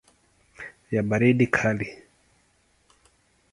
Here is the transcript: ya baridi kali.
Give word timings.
ya 0.93 1.01
baridi 1.09 1.47
kali. 1.57 1.87